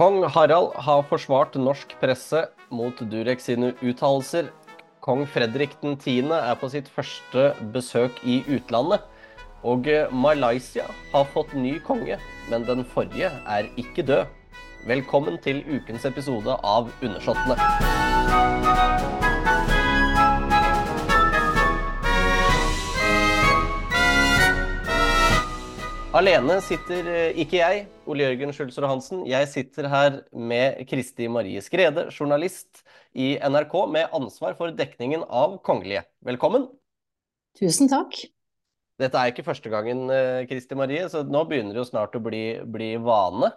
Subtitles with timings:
[0.00, 2.38] Kong Harald har forsvart norsk presse
[2.72, 4.46] mot Durek sine uttalelser.
[5.04, 6.30] Kong Fredrik 10.
[6.38, 9.04] er på sitt første besøk i utlandet.
[9.60, 12.16] Og Malaysia har fått ny konge,
[12.48, 14.24] men den forrige er ikke død.
[14.88, 17.60] Velkommen til ukens episode av Undersåttene.
[26.10, 29.20] Alene sitter eh, ikke jeg, Ole Jørgen Schulzer Hansen.
[29.30, 32.80] Jeg sitter her med Kristi Marie Skrede, journalist
[33.14, 36.02] i NRK med ansvar for dekningen av kongelige.
[36.26, 36.66] Velkommen.
[37.60, 38.18] Tusen takk.
[38.98, 42.24] Dette er ikke første gangen, eh, Kristi Marie, så nå begynner det jo snart å
[42.26, 43.52] bli, bli vane.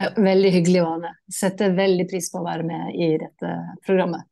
[0.00, 1.12] Veldig hyggelig vane.
[1.28, 3.52] Setter veldig pris på å være med i dette
[3.84, 4.24] programmet.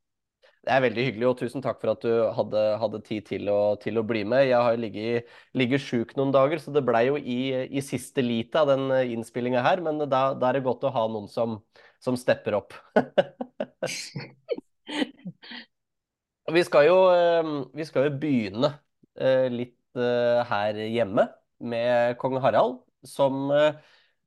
[0.62, 3.74] Det er veldig hyggelig, og tusen takk for at du hadde, hadde tid til å,
[3.82, 4.44] til å, bli med.
[4.46, 8.60] Jeg har ligget, ligget sjuk noen dager, så det blei jo i, i, siste lite
[8.60, 8.84] av den
[9.16, 9.82] innspillinga her.
[9.82, 11.56] Men da, da, er det godt å ha noen som,
[11.98, 12.76] som stepper opp.
[16.54, 18.70] vi, skal jo, eh, vi skal jo begynne
[19.18, 21.26] eh, litt eh, her hjemme
[21.58, 23.50] med kong Harald, som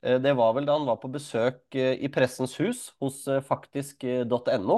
[0.06, 4.78] det var vel da han var på besøk i Pressens hus hos faktisk.no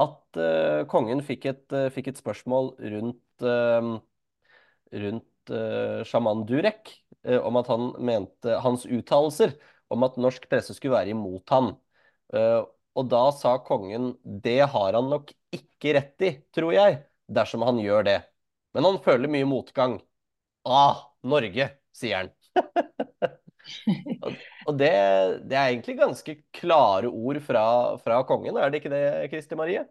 [0.00, 3.96] at uh, kongen fikk et, uh, fikk et, spørsmål rundt, uh,
[4.92, 6.90] rundt sjaman Durek,
[7.22, 9.52] om at han mente hans uttalelser
[9.94, 11.68] om at norsk presse skulle være imot han.
[12.98, 16.98] og da sa kongen det har han nok ikke rett i, tror jeg,
[17.30, 18.16] dersom han gjør det.
[18.74, 20.00] Men han føler mye motgang.
[20.66, 22.34] Ah, Norge, sier han.
[24.68, 24.92] og det,
[25.48, 27.66] det, er egentlig ganske klare ord fra,
[28.02, 29.84] fra kongen, er det ikke det, Kristi Marie?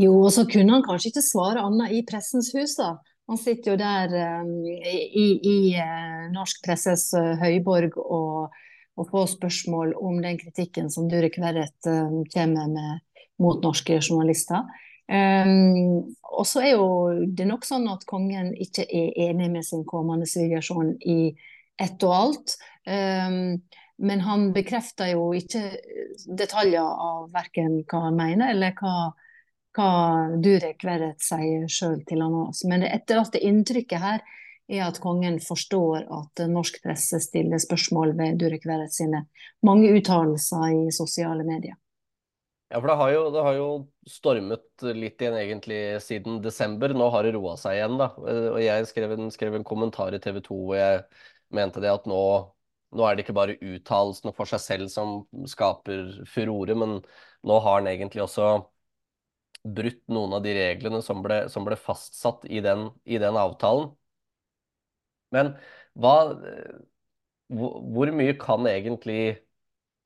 [0.00, 2.94] Jo, og så kunne han kanskje ikke svare annet i Pressens hus, da.
[3.30, 8.56] Han sitter jo der um, i, i uh, norsk presses uh, høyborg og,
[8.96, 13.04] og, får spørsmål om den kritikken som Durek Verret um, kommer med
[13.40, 14.66] mot norske journalister.
[15.10, 16.90] Um, og så er jo
[17.26, 21.32] det nok sånn at kongen ikke er enig med sin kommende svigersønn i
[21.80, 22.56] ett og alt.
[22.86, 23.60] Um,
[24.00, 25.66] men han bekrefter jo ikke
[26.38, 29.10] detaljer av verken hva han mener, eller hva
[29.76, 29.90] hva
[30.42, 32.68] Durek Verret sier sjøl til han også.
[32.70, 34.24] Men det etterlatte inntrykket her
[34.70, 39.24] er at kongen forstår at norsk presse stiller spørsmål ved Durek Verret sine
[39.66, 41.78] mange uttalelser i sosiale medier.
[42.70, 43.70] Ja, for det har, jo, det har, jo,
[44.06, 46.92] stormet litt igjen egentlig siden desember.
[46.94, 48.12] Nå har det roa seg igjen, da.
[48.14, 51.00] Og jeg skrev en, skrev en kommentar i TV 2 hvor jeg
[51.56, 52.20] mente det at nå,
[52.96, 56.98] nå er det ikke bare uttalelsene for seg selv som skaper furore, men
[57.46, 58.50] nå har han egentlig også
[59.76, 63.90] brutt noen av de reglene som ble, som ble fastsatt i den, i den, avtalen.
[65.34, 65.54] Men
[65.94, 66.14] hva
[67.50, 69.40] Hvor mye kan egentlig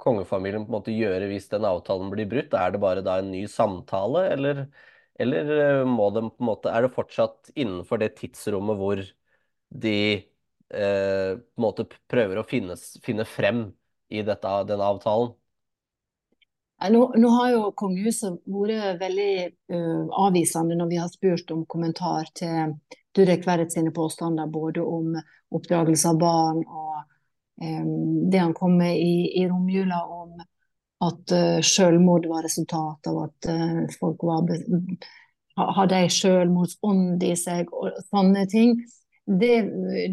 [0.00, 2.54] kongefamilien på en måte gjøre hvis den avtalen blir brutt?
[2.56, 4.62] Er det bare da en ny samtale, eller,
[5.20, 9.02] eller eh, må de på en måte, er det fortsatt innenfor det tidsrommet hvor
[9.84, 9.96] de
[10.74, 13.66] eh, på en måte prøver å finne, finne frem
[14.12, 15.32] i dette, denne avtalen?
[16.90, 19.34] Nå, nå, har jo kongehuset vært veldig
[19.72, 22.74] uh, avvisende når vi har spurt om kommentar til
[23.14, 25.14] Durek Verret sine påstander, både om
[25.54, 26.98] oppdragelse av barn og
[27.62, 30.34] um, det han kom med i, i romjula om
[31.06, 34.50] at uh, selvmord var resultat av at uh, folk var
[35.54, 38.76] hadde ei selvmordsånd i seg og sånne ting.
[39.26, 39.62] Det,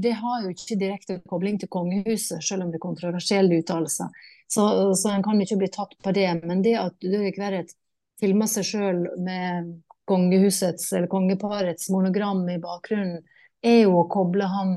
[0.04, 4.08] det, har jo ikke direkte kobling til kongehuset, selv om det er kontroversielle uttalelser.
[4.48, 4.64] Så,
[4.96, 6.30] så en kan ikke bli tatt på det.
[6.46, 7.74] Men det at Døvik Verret
[8.22, 9.74] filmer seg sjøl med
[10.08, 13.22] kongehusets eller kongeparets monogram i bakgrunnen,
[13.62, 14.74] er jo å koble han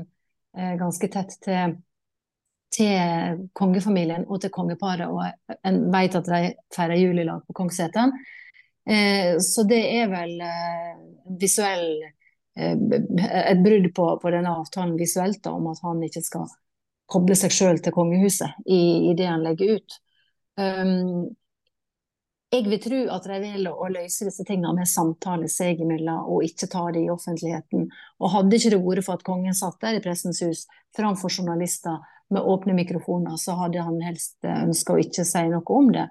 [0.57, 1.77] eh, ganske tett til,
[2.75, 5.09] til kongefamilien og til kongeparet.
[5.09, 6.41] Og en vet at de
[6.75, 8.13] feirer jul i lag på Kongsseteren.
[8.85, 10.93] Eh, så det er vel eh,
[11.41, 11.87] visuell
[12.55, 16.47] et brudd på, på, denne avtalen visuelt da, om at han ikke skal
[17.11, 19.97] koble seg sjøl til kongehuset i, i, det han legger ut.
[20.55, 21.35] Um,
[22.55, 26.45] jeg vil tro at de vil å løse disse tingene med samtale seg imellom, og
[26.47, 27.89] ikke ta det i offentligheten.
[28.21, 30.63] Og hadde ikke det vært for at kongen satt der i Pressens hus
[30.95, 31.99] framfor journalister
[32.31, 36.07] med åpne mikrofoner, så hadde han helst ønska å ikke si noe om det.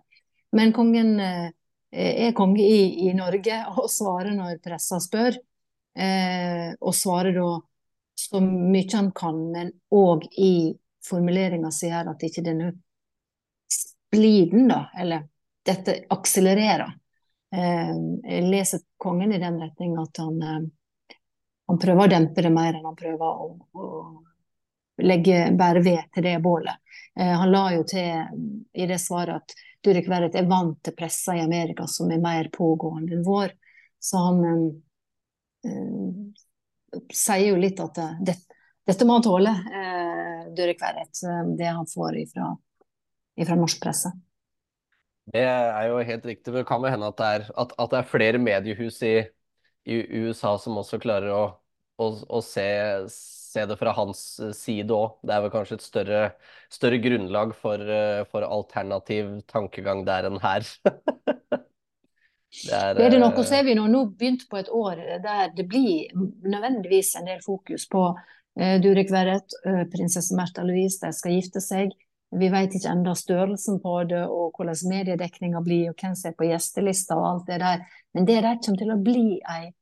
[0.55, 1.49] Men kongen eh,
[1.95, 5.39] er konge i, i, Norge og svarer når pressa spør.
[5.95, 7.61] Eh, og svarer da
[8.15, 10.75] så mye han kan, men òg i
[11.05, 12.73] formuleringa si her at ikke denne
[13.71, 15.27] spliden, da, eller
[15.67, 16.95] dette akselererer.
[17.55, 17.93] Eh,
[18.25, 21.17] jeg leser kongen i den retning at han, eh,
[21.69, 26.27] han, prøver å dempe det mer enn han prøver å, å legge bare ved til
[26.27, 26.81] det bålet.
[27.15, 29.55] Han la jo til i det svaret at
[29.85, 33.53] Durek Verret er vant til pressa i Amerika som er mer pågående enn vår.
[34.03, 34.69] Så han uh,
[35.65, 38.37] sier jo litt at det,
[38.87, 41.25] dette må han tåle, eh, Durek Verrett,
[41.59, 42.53] det han får ifra,
[43.41, 44.13] ifra norsk presse.
[45.33, 46.53] Det er jo helt riktig.
[46.53, 49.15] Det kan jo hende at det er, at, at det er flere mediehus i,
[49.89, 51.45] i, USA som også klarer å,
[51.97, 52.67] å, å se,
[53.09, 54.21] se, det fra hans
[54.59, 55.17] side òg.
[55.25, 56.23] Det er vel kanskje et større,
[56.73, 57.81] større grunnlag for,
[58.29, 60.69] for, alternativ tankegang der enn her.
[62.63, 63.41] det, er, det er det nok.
[63.41, 67.29] Og så er vi nå, nå begynt på et år der det blir nødvendigvis en
[67.29, 68.07] del fokus på
[68.61, 71.95] eh, Durek Verret, uh, prinsesse Märtha Louise, de skal gifte seg.
[72.35, 76.37] Vi vet ikke enda størrelsen på det og hvordan mediedekninga blir, og hvem som er
[76.39, 77.85] på gjestelista og alt det der.
[78.15, 79.73] Men det der kommer til å bli ei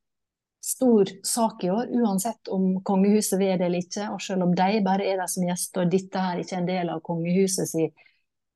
[0.63, 4.09] stor sak i år, uansett om kongehuset vil det eller ikke.
[4.15, 6.69] Og selv om de bare er der som gjester, og dette her ikke er en
[6.69, 7.89] del av kongehuset si,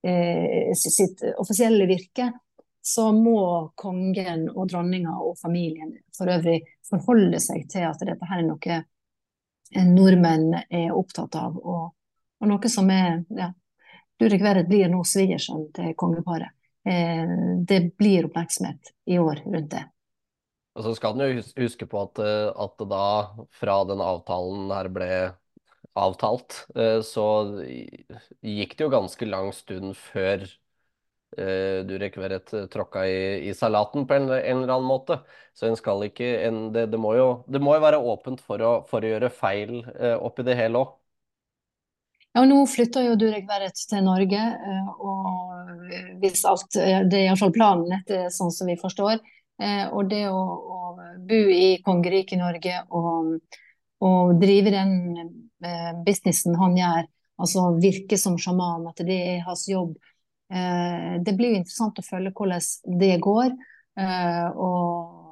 [0.07, 2.31] eh, sitt offisielle virke,
[2.87, 8.45] så må kongen og dronninga og familien for øvrig forholde seg til at dette her
[8.45, 8.83] er noe
[9.91, 11.89] nordmenn er opptatt av, og,
[12.39, 13.51] og noe som er ja,
[14.21, 16.55] Durek Verret blir nå svigersønn til kongeparet.
[16.87, 17.27] Eh,
[17.67, 19.83] det blir oppmerksomhet i år rundt det.
[20.77, 23.09] Og så skal en jo huske på at, eh, at da
[23.59, 25.11] fra den avtalen her ble
[25.97, 27.27] avtalt, eh, så
[28.45, 30.47] gikk det jo ganske lang stund før
[31.87, 35.21] Durek Verret tråkka i, i, salaten på en, en, eller annen måte.
[35.57, 38.63] Så en skal ikke en, det, det, må jo, det, må jo, være åpent for
[38.65, 39.83] å, for å gjøre feil
[40.17, 40.95] oppi det hele òg.
[42.37, 47.53] Ja, nå flytter jo Durek Verrett til Norge, eh, og hvis alt Det er iallfall
[47.55, 49.23] planen, etter sånn som vi forstår.
[49.57, 50.81] Eh, og det å, å
[51.31, 53.39] bo i kongeriket Norge og,
[54.05, 54.93] og, drive den
[55.65, 57.09] eh, businessen han gjør,
[57.41, 59.97] altså virke som sjaman, at det er hans jobb,
[60.47, 63.55] det blir jo interessant å følge hvordan det går.
[63.97, 65.27] Og,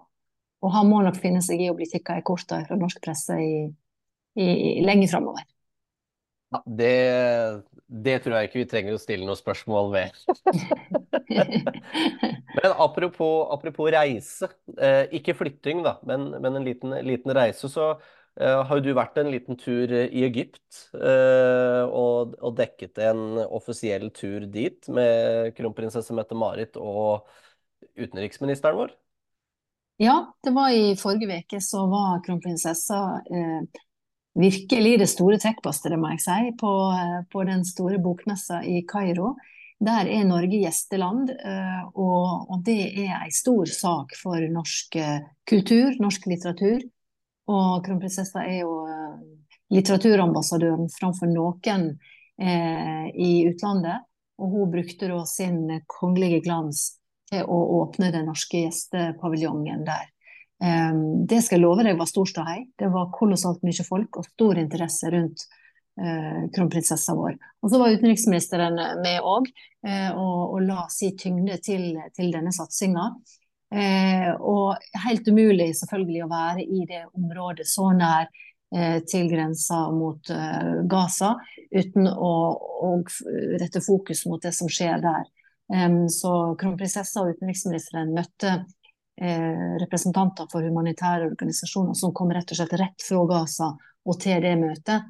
[0.64, 3.36] og han må nok finne seg i å bli kikka i korta fra norsk presse
[3.38, 3.58] i,
[4.40, 4.46] i,
[4.84, 5.44] lenge framover.
[6.54, 6.94] Ja, det,
[7.86, 10.18] det, tror jeg ikke vi trenger å stille noe spørsmål ved.
[12.58, 17.90] men apropos, apropos reise, eh, ikke flytting da, men, men en liten, liten, reise, så
[17.96, 24.08] eh, har du vært en liten tur i Egypt eh, og, og, dekket en offisiell
[24.10, 27.28] tur dit med kronprinsesse Mette-Marit og
[27.94, 28.94] utenriksministeren vår?
[30.02, 33.00] Ja, det var i forrige uke så var kronprinsessa
[33.30, 33.82] eh,
[34.34, 39.34] virkelig det store trekkplasteret, må jeg si, på, eh, på, den store bokmessa i Kairo.
[39.84, 45.22] Der er Norge gjesteland, eh, og, og det er en stor sak for norsk eh,
[45.46, 46.82] kultur, norsk litteratur.
[47.50, 48.74] Og kronprinsessa er jo
[49.74, 51.90] litteraturambassadøren framfor noen
[52.40, 54.06] eh, i utlandet.
[54.40, 56.86] Og hun brukte da sin kongelige glans
[57.30, 60.08] til å åpne den norske gjestepaviljongen der.
[60.64, 60.94] Eh,
[61.28, 62.60] det skal jeg love deg var stor ståhei.
[62.78, 65.46] Det var kolossalt mye folk og stor interesse rundt
[66.00, 67.38] eh, kronprinsessa vår.
[67.62, 69.48] Og så var utenriksministeren med òg,
[69.86, 73.10] eh, og, og, la si tyngde til, til denne satsinga.
[73.74, 78.30] Uh, og helt umulig selvfølgelig å være i det området så nær
[79.06, 80.30] til grensa mot
[80.90, 81.28] Gaza,
[81.70, 82.88] uten å, å,
[83.60, 85.28] rette fokus mot det som skjer der.
[86.10, 88.50] Så kronprinsessa og utenriksministeren møtte
[89.20, 93.70] eh, representanter for humanitære organisasjoner som kom rett og slett rett fra Gaza
[94.04, 95.06] og til det møtet.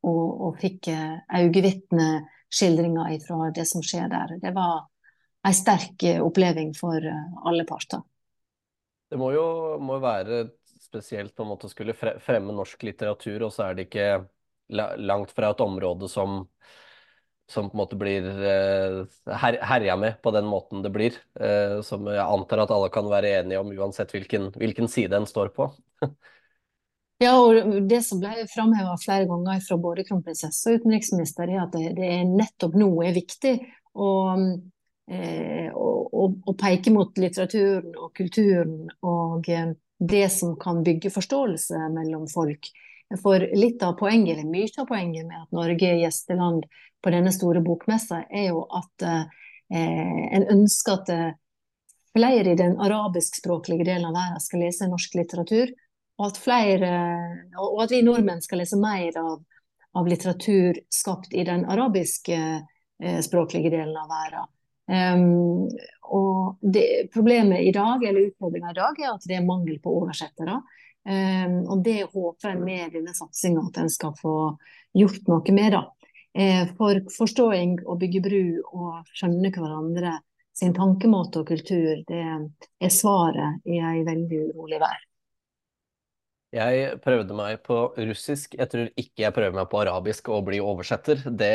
[0.00, 4.38] Og, og, fikk eh, øyevitneskildringer fra det som skjer der.
[4.40, 4.86] Det var
[5.42, 8.02] en sterk eh, oppleving for uh, alle parter.
[9.10, 9.44] Det må jo
[9.82, 10.44] må være
[10.80, 14.10] spesielt på en måte å skulle fremme norsk litteratur, og så er det ikke
[14.70, 16.44] langt fra et område som
[17.50, 19.00] som på en måte blir uh,
[19.42, 21.16] her, herja med på den måten det blir.
[21.82, 25.50] Som jeg antar at alle kan være enige om, uansett hvilken, hvilken side en står
[25.56, 25.66] på.
[27.24, 31.74] ja, og Det som ble framheva flere ganger fra både kronprinsesse og utenriksminister, er at
[31.74, 33.56] det, det nettopp nå er viktig
[33.98, 34.12] å,
[35.10, 39.50] eh, å, å, peke mot litteraturen og kulturen og
[40.00, 42.70] det som kan bygge forståelse mellom folk.
[43.18, 46.66] For litt av poenget, eller mye av poenget med at Norge er gjesteland
[47.02, 49.24] på denne store bokmessa, er jo at eh,
[49.70, 51.30] en ønsker at eh,
[52.14, 55.74] flere i den arabiskspråklige delen av verden skal lese norsk litteratur.
[56.20, 56.92] Og at, flere,
[57.56, 59.38] og at vi nordmenn skal lese mer av,
[59.96, 64.50] av litteratur skapt i den arabiske eh, delen av verden.
[64.90, 65.68] Um,
[66.10, 69.94] og det, problemet i dag, eller utfordringa i dag, er at det er mangel på
[70.00, 70.58] oversettere.
[71.06, 74.34] Um, og det håper jeg med denne satsinga at en skal få
[74.98, 75.76] gjort noe med.
[75.78, 75.86] da.
[76.38, 80.20] Eh, for forståing og bygge bru og skjønne hverandre
[80.54, 85.00] sin tankemåte og kultur, det er svaret i ei veldig urolig vær.
[86.54, 88.56] Jeg prøvde meg på russisk.
[88.58, 91.22] Jeg tror ikke jeg prøver meg på arabisk og blir oversetter.
[91.30, 91.52] Det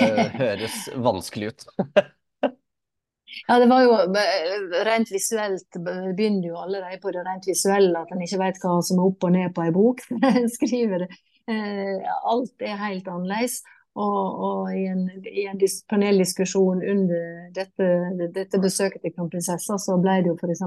[0.40, 1.68] høres vanskelig ut.
[3.48, 3.96] Ja, det var jo
[4.88, 8.78] rent visuelt, det begynner jo allerede på det rent visuelle, at en ikke vet hva
[8.84, 10.04] som er opp og ned på ei bok.
[10.56, 11.10] skriver det.
[11.48, 13.60] Eh, alt er helt annerledes.
[13.98, 15.58] Og, og i en, i en
[15.90, 17.86] paneldiskusjon under dette,
[18.34, 20.62] dette, besøket til kronprinsessa, så ble det jo f.eks.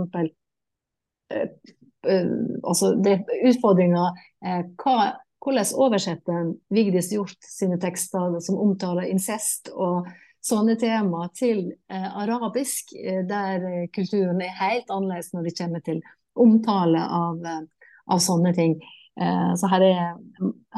[2.01, 2.31] Uh,
[2.67, 4.07] altså utfordringa
[4.43, 10.09] uh, hvordan oversetter en Vigdis Hjorth sine tekster som omtaler incest og
[10.45, 15.83] sånne tema til eh, arabisk, eh, der eh, kulturen er helt annerledes når det kommer
[15.85, 16.01] til
[16.39, 18.79] omtale av, eh, av sånne ting.
[19.21, 20.01] Eh, så her er,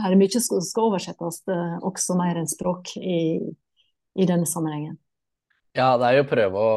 [0.01, 4.98] her er mye som skal oversettes, eh, også mer enn språk, i, i, denne sammenhengen.
[5.74, 6.74] Ja, det er jo å prøve å,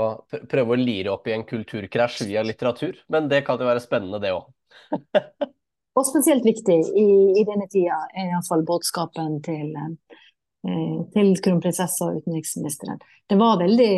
[0.49, 4.23] prøve å lire opp i en kulturkrasj via litteratur, men det kan jo være spennende,
[4.23, 4.47] det òg.
[5.97, 7.07] Og spesielt viktig i,
[7.41, 10.26] i denne tida er iallfall budskapen til Eh,
[11.15, 12.99] til kronprinsessa og utenriksministeren.
[13.31, 13.91] Det var veldig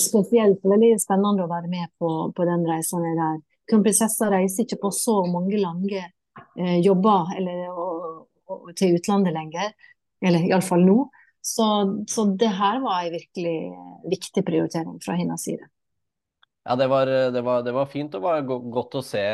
[0.00, 3.40] spesielt og veldig spennende å være med på, på den reisen der.
[3.70, 9.72] Kronprinsessa reiser ikke på så mange lange eh, jobber eller, og, og, til utlandet lenger,
[10.24, 10.98] eller iallfall nå.
[11.44, 11.64] Så,
[12.08, 13.56] så det her var en virkelig
[14.10, 15.66] viktig prioritering fra hennes side.
[16.64, 19.24] Ja, det var, det var, det var fint og var godt å se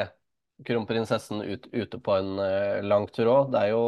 [0.66, 3.52] kronprinsessen ut, ute på en uh, lang tur òg.
[3.54, 3.84] Det er jo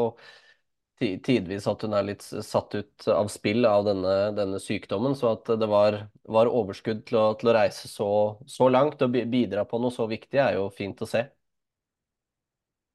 [1.01, 5.17] tidvis at hun er litt satt ut av spill av denne, denne sykdommen.
[5.19, 8.11] Så at det var, var overskudd til å, til å reise så,
[8.47, 11.25] så, langt og bidra på noe så viktig, er jo fint å se.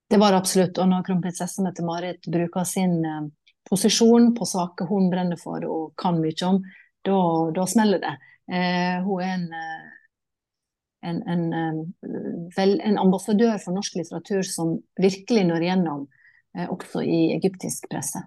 [0.08, 0.80] Det var absolutt.
[0.80, 3.28] Og når kronprinsesse Mette-Marit bruker sin eh,
[3.68, 6.62] posisjon på saker hun brenner for og kan mye om,
[7.08, 8.16] da smeller det.
[8.52, 9.88] Eh, hun er en, eh,
[11.10, 16.08] en, en, eh, vel, en ambassadør for norsk litteratur som virkelig når igjennom
[16.66, 18.24] også i egyptisk presse.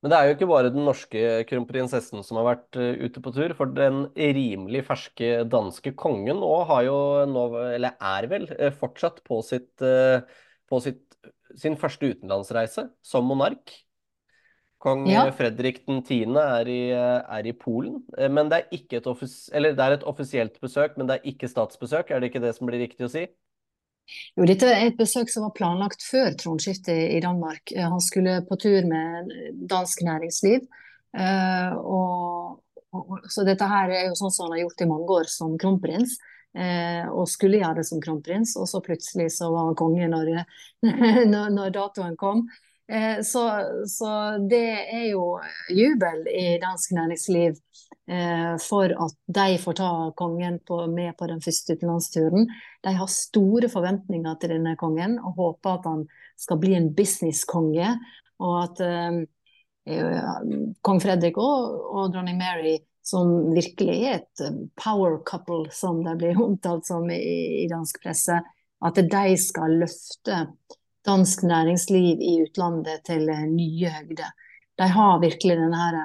[0.00, 3.34] Men det er jo ikke bare den norske kronprinsessen som har vært uh, ute på
[3.36, 3.52] tur.
[3.58, 6.96] For den rimelig ferske danske kongen òg har jo
[7.28, 11.04] nå, eller er vel, uh, fortsatt på, sitt, på sitt,
[11.58, 13.74] sin første utenlandsreise som monark.
[14.80, 15.26] Kong ja.
[15.36, 16.32] Fredrik 10.
[16.40, 17.98] Er i, er i Polen.
[18.16, 19.08] Men det er, ikke et
[19.52, 22.08] eller det er et offisielt besøk, men det er ikke statsbesøk.
[22.08, 23.26] Er det ikke det som blir riktig å si?
[24.38, 27.72] Jo, dette er et besøk som var planlagt før tronskiftet i Danmark.
[27.74, 29.30] Eh, han skulle på tur med
[29.70, 30.66] dansk næringsliv.
[31.18, 32.60] Eh, og,
[32.94, 35.56] og, så dette her er jo sånn som han har gjort i mange år som
[35.60, 36.18] kronprins.
[36.50, 40.32] Eh, og skulle gjøre det som kronprins, og så plutselig så var han konge når,
[41.32, 42.48] når, når datoen kom.
[43.22, 43.42] Så,
[43.86, 44.12] så,
[44.50, 45.36] det er jo
[45.70, 47.58] jubel i dansk næringsliv
[48.10, 52.48] Eh, for at de får ta kongen på, med på den første utenlandsturen.
[52.82, 56.02] De har store forventninger til denne kongen og håper at han
[56.40, 57.92] skal bli en businesskonge.
[58.42, 59.20] Og at eh,
[59.94, 66.02] eh, kong Fredrik og, og, dronning Mary, som virkelig er et eh, power couple, som
[66.02, 67.20] det blir omtalt som i,
[67.62, 68.40] i dansk presse,
[68.80, 70.46] at de skal løfte
[71.06, 74.32] dansk næringsliv i utlandet til nye høgder.
[74.78, 76.00] De har virkelig denne her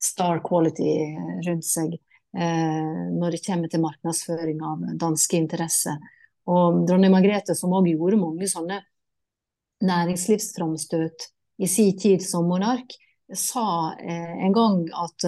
[0.00, 0.94] star quality
[1.46, 5.98] rundt seg eh, når det kommer til markedsføring av danske interesser.
[6.50, 8.80] Og dronning Margrethe, som òg gjorde mange sånne
[9.86, 11.30] næringslivsframstøt
[11.60, 12.96] i sin tid som monark,
[13.36, 15.26] sa eh, en gang at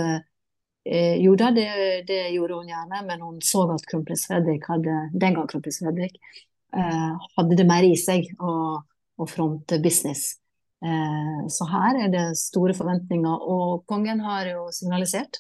[0.85, 1.69] eh, jo da, det,
[2.09, 6.17] det, gjorde hun gjerne, men hun så at kronprins Fredrik hadde, den gang kronprins Fredrik,
[6.75, 8.81] eh, hadde det mer i seg å,
[9.23, 10.43] å fronte business.
[10.85, 13.47] Eh, så her er det store forventninger.
[13.55, 15.39] Og kongen har jo signalisert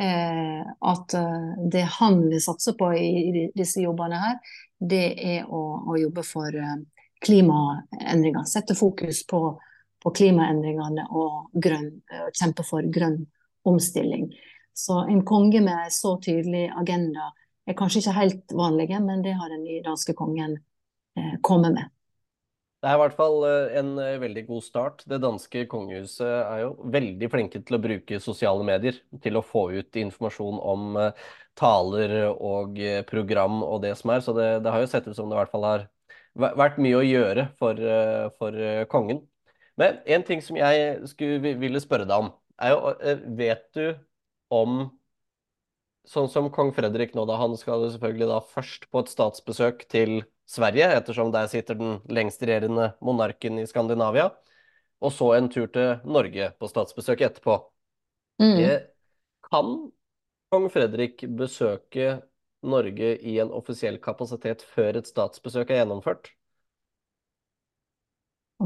[0.00, 4.36] eh, at eh, det han vil satse på i disse jobbene her,
[4.78, 6.52] det er å, å jobbe for
[7.24, 8.44] klimaendringer.
[8.46, 9.40] Sette fokus på,
[10.04, 11.88] på klimaendringene og grønn,
[12.36, 13.22] kjempe for grønn
[13.66, 14.28] omstilling.
[14.76, 17.30] Så en konge med så tydelig agenda
[17.66, 20.58] er kanskje ikke helt vanlig, men det har den nye danske kongen
[21.40, 21.95] kommet med.
[22.86, 25.00] Det er i hvert fall eh, en eh, veldig god start.
[25.10, 29.64] Det danske kongehuset er jo veldig flinke til å bruke sosiale medier til å få
[29.74, 31.24] ut informasjon om eh,
[31.58, 32.78] taler og
[33.08, 34.22] program og det som er.
[34.22, 35.88] Så det, det har jo sett ut som det i hvert fall har
[36.36, 37.82] vært mye å gjøre for,
[38.38, 38.60] for
[38.92, 39.24] kongen.
[39.80, 42.30] Men en ting som jeg skulle ville spørre deg om,
[42.62, 42.94] er jo
[43.40, 43.98] Vet du
[44.54, 44.84] om
[46.06, 50.20] Sånn som kong Fredrik nå, da han skal selvfølgelig da først på et statsbesøk til
[50.46, 54.30] Sverige, ettersom der sitter den lengstregjerende monarken i Skandinavia.
[55.02, 57.58] Og så en tur til Norge på statsbesøk etterpå.
[58.40, 58.62] Mm.
[59.50, 59.74] Kan
[60.52, 62.20] kong Fredrik besøke
[62.66, 66.30] Norge i en offisiell kapasitet før et statsbesøk er gjennomført?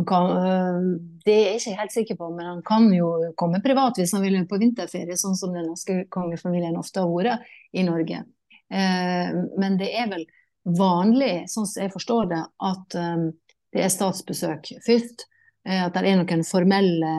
[0.06, 0.84] Kan, øh,
[1.26, 4.22] det er jeg ikke helt sikker på, men han kan jo komme privat hvis han
[4.22, 8.22] vil på vinterferie, sånn som den norske kongefamilien ofte har vært i Norge.
[8.70, 10.28] Eh, men det er vel
[10.64, 13.30] vanlig, sånn som jeg forstår det, at um,
[13.72, 15.26] det er statsbesøk først.
[15.68, 17.14] Eh, at det er noen formelle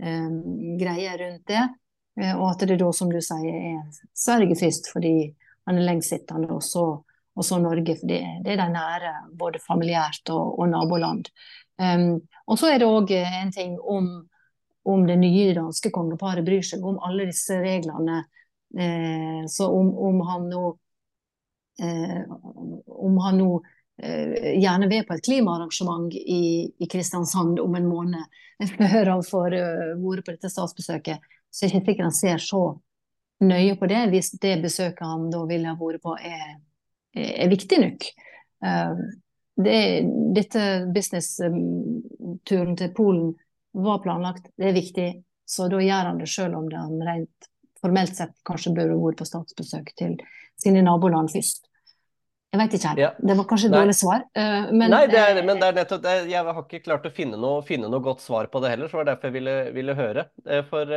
[0.00, 0.40] um,
[0.80, 1.66] greier rundt det.
[2.20, 5.14] Eh, og at det da, som du sier, er Sverige først fordi
[5.68, 6.86] han er lengstsittende, og så,
[7.36, 7.96] og så Norge.
[8.00, 11.30] For det, er de nære, både familiært og, og naboland.
[11.80, 12.20] Um,
[12.50, 14.10] og så er det òg en ting om,
[14.88, 18.24] om det nye danske kongeparet bryr seg om alle disse reglene.
[18.78, 20.78] Eh, så om, om, han nå eh,
[22.86, 23.48] om han nå
[24.02, 28.24] eh, gjerne vil på et klimaarrangement i, i, Kristiansand om en måned
[28.76, 32.44] før han får uh, vært på dette statsbesøket, så er det ikke sikkert han ser
[32.44, 32.64] så
[33.40, 36.58] nøye på det hvis det besøket han da ville ha vært på, er,
[37.16, 38.10] er viktig nok.
[39.60, 39.78] Det,
[40.36, 43.30] dette business-turen til Polen
[43.72, 45.08] var planlagt, det er viktig.
[45.48, 47.48] Så da gjør han det selv om det han rent
[47.80, 50.18] formelt sett kanskje bør vært på statsbesøk til
[50.60, 51.69] sine naboland først.
[52.50, 53.00] Jeg vet ikke her.
[53.00, 53.10] Ja.
[53.22, 54.24] Det var kanskje et dårlig svar.
[54.34, 56.14] Uh, men, Nei, det er, eh, men det er nettopp det.
[56.32, 58.98] Jeg har ikke klart å finne noe, finne noe, godt svar på det heller, så
[58.98, 60.26] det var derfor jeg ville, ville høre.
[60.48, 60.96] Eh, for,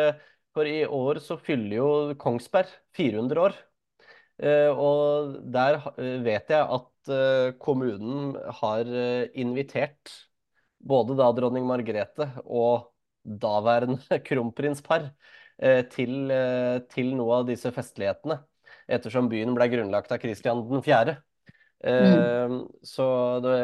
[0.57, 1.91] for, i år så fyller jo
[2.22, 3.62] Kongsberg 400 år.
[4.43, 5.77] Og der
[6.25, 10.12] vet jeg at Eh, kommunen har eh, invitert
[10.79, 12.93] både da dronning Margrethe og
[13.24, 15.10] daværende kronprinspar
[15.60, 16.31] eh, til,
[16.93, 18.39] til noe av disse festlighetene.
[18.88, 21.17] Ettersom byen ble grunnlagt av Kristian 4.
[21.83, 22.59] Mm.
[22.85, 23.05] Så
[23.43, 23.55] det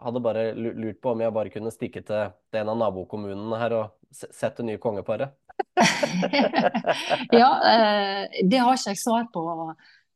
[0.00, 4.14] hadde bare lurt på om jeg bare kunne stikke til en av nabokommunene her og
[4.14, 5.34] sette nye kongeparet.
[7.40, 7.50] ja,
[8.46, 9.42] det har ikke jeg svar på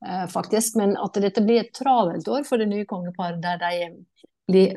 [0.06, 0.76] Eh, faktisk.
[0.76, 4.04] Men at dette blir et travelt år for det nye kongeparet, der de
[4.44, 4.76] blir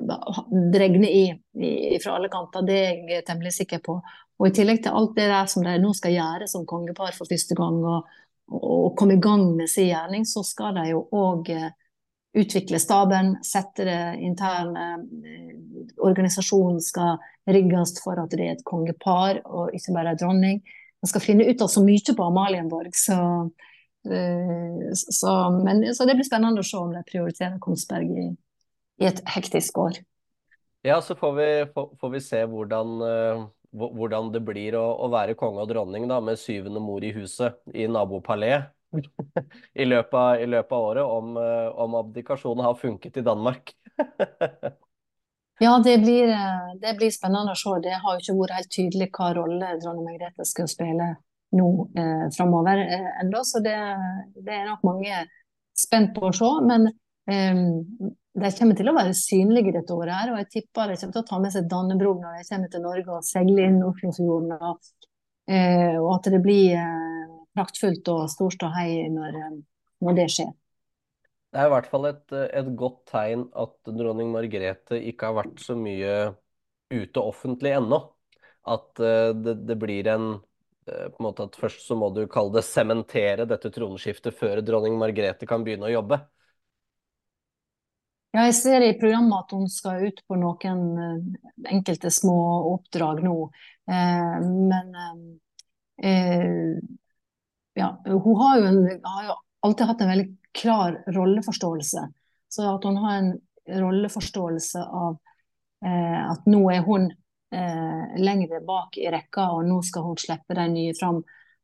[0.71, 1.25] dregne i,
[1.59, 3.97] i, fra alle kanter, det er jeg temmelig sikker på.
[4.39, 7.27] Og i tillegg til alt det der som de nå skal gjøre som kongepar for
[7.27, 8.07] første gang, og,
[8.53, 11.73] og komme i gang med sin gjerning, så skal de jo òg eh,
[12.37, 15.53] utvikle staben, sette det interne eh,
[16.03, 17.17] Organisasjonen skal
[17.49, 20.59] rigges for at det er et kongepar og ikke bare en dronning.
[21.01, 23.17] Man skal finne ut av så mye på Amalienborg, så
[24.11, 28.27] Eh, så, men, så, det blir spennende å se om de prioriterer Kongsberg i,
[29.01, 29.99] i et hektisk år.
[30.85, 33.41] Ja, så får vi, får, får vi se hvordan, uh,
[33.75, 37.57] hvordan, det blir å, å, være konge og dronning da, med syvende mor i huset
[37.75, 38.61] i nabopalé
[39.73, 43.73] i, løpet av, i løpet av året, om, uh, om abdikasjonen har funket i Danmark.
[45.65, 46.33] ja, det blir,
[46.81, 47.77] det blir, spennende å se.
[47.83, 51.15] Det har jo ikke vært helt tydelig hva rolle dronning Margrethe skal spille
[51.55, 53.75] nå eh, framover eh, ennå, så det,
[54.35, 55.23] det, er nok mange
[55.77, 56.49] spent på å se.
[56.67, 56.89] Men
[57.31, 57.61] eh,
[58.37, 61.23] de kommer til å være synlige dette året her, og jeg tipper de kommer til
[61.23, 64.53] å ta med seg Dannebrog når de kommer til Norge og seiler inn Oslofjorden,
[65.49, 69.59] eh, og at det blir eh, praktfullt og stor hei når, eh,
[70.05, 70.53] når det skjer.
[71.51, 75.61] Det er i hvert fall et, et, godt tegn at dronning Margrethe ikke har vært
[75.63, 76.13] så mye
[76.91, 78.01] ute offentlig ennå.
[78.67, 80.25] At det, det, blir en
[80.87, 84.61] Eh, på en måte at Først så må du kalle det sementere dette tronskiftet før
[84.65, 86.21] dronning Margrethe kan begynne å jobbe.
[88.35, 92.37] Ja, jeg ser i programmet at hun skal ut på noen enkelte små
[92.75, 93.35] oppdrag nå.
[93.87, 94.91] Men
[97.77, 99.37] ja, hun har jo, en, har jo,
[99.67, 102.03] alltid hatt en veldig klar rolleforståelse.
[102.49, 103.31] Så at hun har en
[103.67, 105.17] rolleforståelse av
[105.87, 107.03] at nå er hun
[107.53, 111.21] eh, lengre bak i rekka, og nå skal hun slippe de nye fram.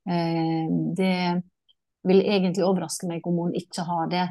[0.10, 1.42] Eh, det
[2.08, 4.28] vil egentlig overraske meg om hun ikke har det,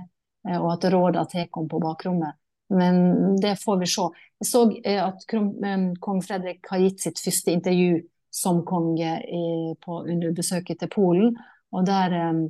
[0.49, 2.39] eh, og at rådene tar henne på bakrommet.
[2.73, 4.09] Men det får vi se.
[4.41, 9.75] Jeg så eh, at eh, kong Fredrik har gitt sitt første intervju som konge i,
[9.81, 11.35] på, under besøket til Polen,
[11.73, 12.43] og der um,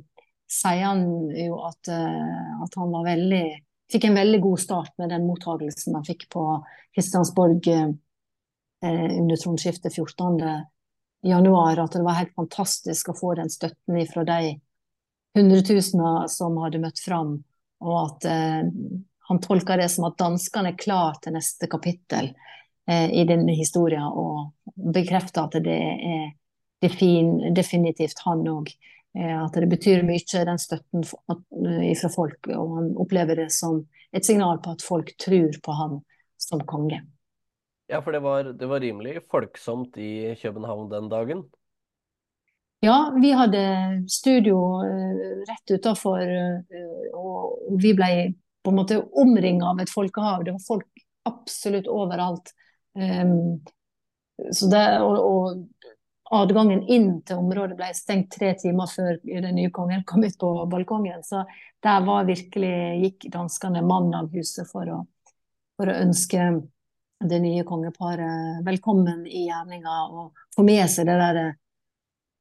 [0.51, 3.45] sier han jo at, uh, at han var veldig
[3.93, 6.43] fikk en veldig god start med den mottagelsen han fikk på
[6.95, 7.93] Kristiansborg uh,
[8.83, 10.41] under tronskiftet 14.
[11.23, 14.57] januar, at det var helt fantastisk å få den støtten fra de
[15.37, 17.37] hundretusener som hadde møtt fram,
[17.79, 18.65] og at eh,
[19.29, 22.33] han tolka det som at danskene er klar til neste kapittel
[22.91, 26.25] i denne historien, og bekrefta at det er
[26.83, 28.73] defin, definitivt han òg.
[29.17, 32.49] Eh, at det betyr mye, den støtten fra folk.
[32.53, 35.99] Og han opplever det som et signal på at folk tror på han
[36.37, 37.01] som konge.
[37.91, 41.43] Ja, for det var, det var rimelig folksomt i København den dagen?
[42.83, 43.63] Ja, vi hadde
[44.11, 44.57] studio
[45.47, 46.23] rett utafor,
[47.15, 48.09] og vi ble
[48.63, 50.43] på en måte omringa av et folkehav.
[50.43, 52.53] Det var folk absolutt overalt.
[52.95, 53.61] Um,
[54.71, 55.63] det, og, og,
[56.35, 60.51] adgangen inn til området ble stengt tre timer før den nye kongen kom ut på
[60.71, 61.23] balkongen.
[61.23, 61.43] Så
[61.83, 65.01] der var virkelig, gikk danskene mann av huset for å,
[65.77, 66.47] for å ønske
[67.23, 71.41] det nye kongeparet velkommen i gjerninga og få med seg det der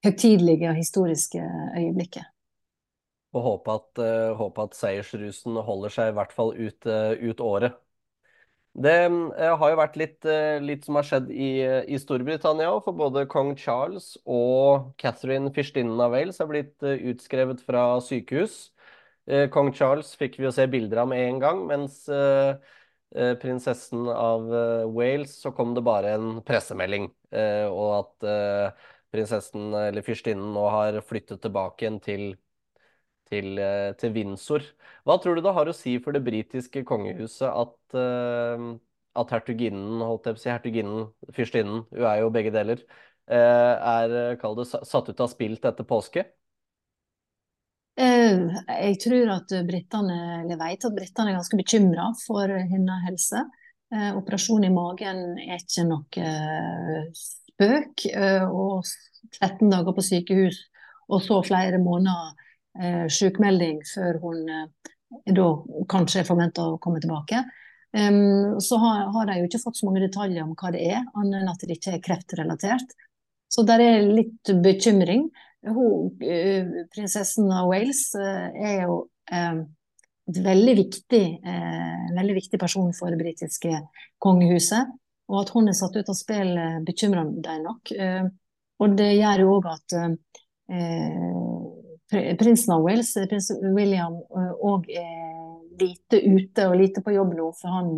[0.03, 1.43] høytidelige og historiske
[1.79, 2.27] øyeblikket.
[3.33, 7.41] Og håpe at, uh, håpe at seiersrusen holder seg i hvert fall ut, uh, ut
[7.41, 7.79] året.
[8.73, 10.29] Det uh, har jo vært litt,
[10.65, 11.51] litt, som har skjedd i,
[11.93, 17.61] i Storbritannia òg, for både kong Charles og Catherine fyrstinnen av Wales har blitt utskrevet
[17.67, 18.71] fra sykehus.
[19.55, 22.01] Kong Charles fikk vi jo se bilder av med en gang, mens
[23.39, 24.49] prinsessen av
[24.97, 27.07] Wales så kom det bare en pressemelding.
[27.71, 28.27] Og at
[29.15, 32.25] prinsessen eller fyrstinnen nå har flyttet tilbake igjen til
[33.33, 34.65] til, eh, til Windsor.
[35.07, 38.69] Hva tror du det har å si for det britiske kongehuset at, uh,
[39.19, 42.85] at hertuginnen, holdt jeg på å si, hertuginnen, fyrstinnen, hun er jo begge deler,
[43.33, 46.29] uh, er det, satt ut av spill etter påske?
[47.93, 53.43] Jeg tror at brittene, eller vet at britene er ganske bekymra for hennes helse.
[54.17, 56.31] Operasjon i magen er ikke noe
[57.13, 58.07] spøk.
[58.49, 58.89] Og
[59.37, 60.63] 13 dager på sykehus
[61.13, 62.33] og så flere måneder
[62.81, 64.93] eh, sykemelding før hun eh,
[65.37, 65.49] da
[65.93, 67.45] kanskje er forventa å komme tilbake.
[67.93, 71.43] Så har, har, de jo ikke fått så mange detaljer om hva det er, annet
[71.43, 72.95] enn at det ikke er kreftrelatert.
[73.53, 75.27] Så der er litt bekymring.
[75.69, 78.97] Hun, uh, prinsessen av Wales er jo
[79.29, 81.23] veldig viktig,
[82.17, 83.83] veldig viktig person for det britiske
[84.25, 84.97] kongehuset.
[85.29, 86.57] Og at hun er satt ut av spill,
[86.89, 87.93] bekymrer dem nok.
[88.81, 89.99] og det gjør jo òg at
[92.39, 94.19] prinsen av Wales, prins William,
[94.61, 97.93] òg er eh, lite ute og lite på jobb nå, for han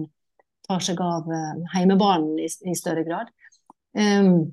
[0.69, 3.33] tar seg av eh, heimebanen i, i større grad.
[3.95, 4.53] Um,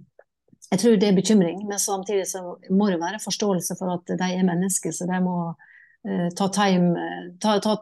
[0.71, 4.31] jeg tror det er bekymring, men samtidig så må det være forståelse for at de
[4.31, 7.07] er mennesker, så de må uh, ta, time,
[7.41, 7.77] ta, ta,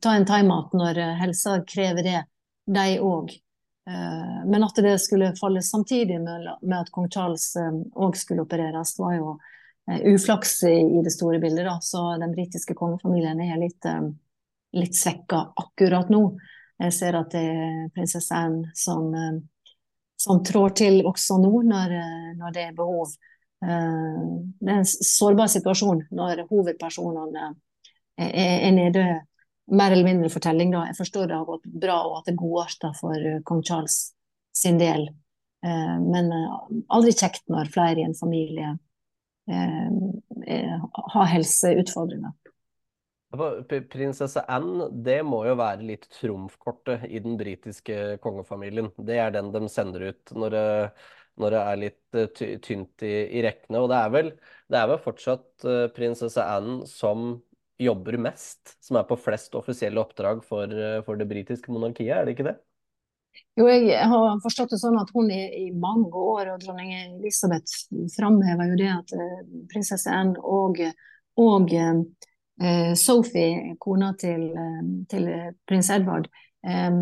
[0.00, 2.18] ta, en time-out når helsa krever det,
[2.70, 3.32] de òg.
[3.90, 6.44] Men at det skulle falle samtidig med,
[6.76, 9.59] at kong Charles òg skulle opereres, var jo Eh,
[9.98, 11.64] uflaks i det store bildet.
[11.64, 11.78] Da.
[11.80, 14.10] Så den britiske kongefamilien er litt, eh,
[14.72, 16.36] litt svekka akkurat nå.
[16.80, 19.40] Jeg ser at det er prinsesse Anne som, eh,
[20.16, 21.96] som trår til også nå, når,
[22.36, 23.16] når, det er behov.
[23.60, 27.54] Det er en sårbar situasjon når hovedpersonene
[28.16, 29.04] er, er nede
[29.68, 30.70] mer eller mindre fortelling.
[30.72, 30.86] Da.
[30.88, 33.98] Jeg forstår det har gått bra og at det er godarta for kong Charles
[34.56, 35.08] sin del.
[35.60, 36.32] Men
[36.88, 38.78] aldri kjekt når flere i en familie
[39.50, 40.82] Eh, eh,
[41.14, 42.36] ha helseutfordringer.
[43.90, 48.90] Prinsesse Anne det må jo være litt trumfkortet i den britiske kongefamilien.
[48.98, 50.64] Det er den de sender ut når det,
[51.42, 53.82] når det er litt eh, tynt i, i, rekkene.
[53.82, 54.32] Og det er, vel,
[54.70, 57.38] det er vel fortsatt prinsesse Anne som
[57.80, 60.74] jobber mest, som er på flest offisielle oppdrag for,
[61.06, 62.58] for det britiske monarkiet, er det ikke det?
[63.58, 67.88] Jo, jeg har forstått det sånn at hun i, i mange år, og dronning Elisabeth
[68.14, 69.40] framhever jo det at uh,
[69.72, 70.78] prinsesse Anne og,
[71.40, 75.26] og eh, Sophie, kona til, uh, til
[75.68, 76.30] prins Edvard,
[76.64, 77.00] eh,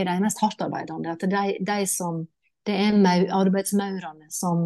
[0.00, 1.14] er de mest hardtarbeidende.
[1.14, 2.24] At de, de som,
[2.66, 4.64] det er arbeidsmaurene som,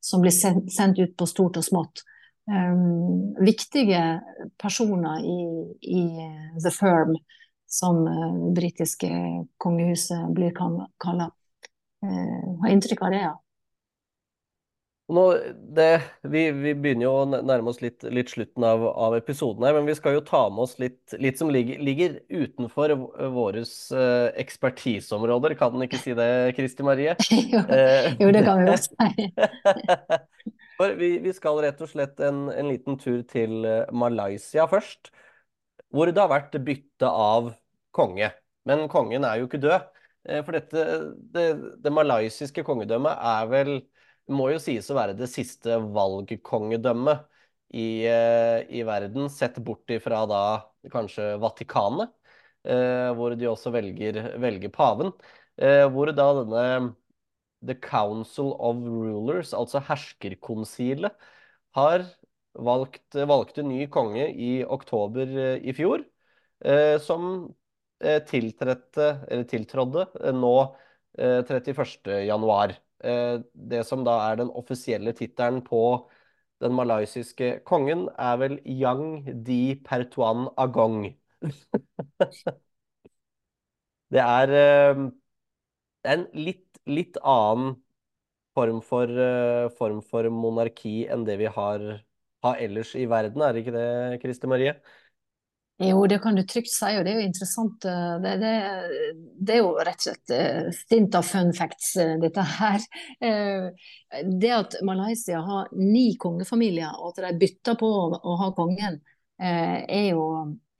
[0.00, 2.04] som, blir sendt, sendt, ut på stort og smått.
[2.48, 4.00] Um, viktige
[4.56, 5.40] personer i,
[5.84, 6.04] i
[6.62, 7.12] The Firm
[7.68, 9.10] som det uh, britiske
[9.60, 11.30] kongehuset blir kalla.
[12.04, 13.36] Uh, har inntrykk av det, ja.
[15.08, 15.22] Nå,
[15.76, 19.72] det, vi, vi, begynner jo å nærme oss litt, litt slutten av, av, episoden her,
[19.78, 22.92] men vi skal jo ta med oss litt, litt som ligger, ligger utenfor
[23.32, 25.56] våre uh, ekspertiseområder.
[25.60, 26.28] Kan den ikke si det,
[26.58, 27.16] Kristi Marie?
[27.54, 27.62] jo,
[28.20, 29.30] jo, det kan vi godt si.
[31.00, 33.64] vi, vi, skal rett og slett en, en liten tur til
[33.96, 35.12] Malaysia først
[35.94, 37.52] hvor det har vært bytte av
[37.96, 38.30] konge.
[38.68, 39.86] Men kongen er jo ikke død.
[40.28, 40.84] Eh, for dette,
[41.34, 41.46] det,
[41.84, 43.72] det malaysiske kongedømmet er vel
[44.28, 47.24] må jo sies å være det siste valgkongedømmet
[47.72, 50.42] i, eh, i verden, sett bort ifra da
[50.92, 52.12] kanskje Vatikanet,
[52.68, 55.12] eh, hvor de også velger, velger paven.
[55.58, 56.92] Hvor da denne
[57.66, 61.16] The Council of Rulers, altså herskerkonsilet,
[61.74, 62.04] har
[62.58, 66.04] valgt, valgte ny konge i oktober eh, i fjor,
[66.64, 67.48] eh, som
[68.02, 70.54] eh, tiltrådde nå
[71.18, 72.20] eh, 31.
[72.28, 72.76] januar.
[73.04, 75.82] Eh, det som da er den offisielle tittelen på
[76.62, 81.12] den malaysiske kongen, er vel Yang Di Pertuan Agong.
[84.10, 84.52] Det er
[86.12, 87.76] en litt, litt annen
[88.56, 89.12] form for,
[89.78, 91.84] form for monarki enn det vi har,
[92.46, 93.88] har ellers i verden, er det ikke det,
[94.22, 94.76] Kristi-Marie?
[95.80, 97.84] Jo, det kan du trygt si, og det er jo interessant.
[97.86, 98.54] eh, Det, det,
[99.46, 102.82] det er jo rett og slett eh, stint av fun facts, eh, dette her.
[104.42, 108.98] Det at Malaysia har ni kongefamilier, og at de bytter på å, ha kongen,
[109.38, 110.22] er jo,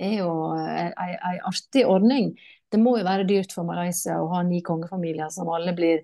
[0.02, 2.32] er jo en artig ordning.
[2.72, 6.02] Det må jo være dyrt for Malaysia å ha ni kongefamilier som alle blir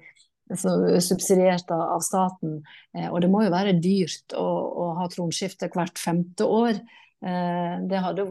[0.53, 2.59] subsidiert av, staten.
[2.97, 6.81] Eh, Og det må jo være dyrt å, å ha tronskifte hvert femte år.
[7.25, 8.29] Eh, Det hadde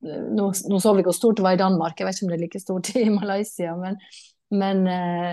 [0.00, 2.38] nå, nå så vi hvor stort det var i Danmark, jeg vet ikke om det
[2.38, 3.98] er like stort i Malaysia, men,
[4.54, 5.32] men eh,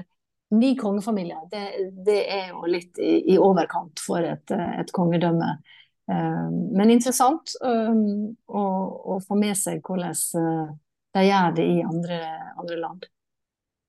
[0.56, 1.64] ni kongefamilier, det,
[2.06, 5.52] det er jo litt i, i overkant for et, eh, et kongedømme.
[6.12, 6.48] Eh,
[6.80, 7.92] men interessant eh,
[8.48, 8.64] å,
[9.16, 10.74] å få med seg hvordan eh,
[11.16, 12.22] de gjør det i andre,
[12.60, 13.06] andre land.